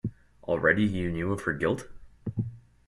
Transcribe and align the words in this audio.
Already 0.45 0.83
you 0.83 1.11
knew 1.11 1.31
of 1.31 1.41
her 1.41 1.53
guilt? 1.53 1.87